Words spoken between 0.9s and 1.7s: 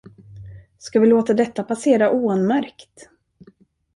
vi låta detta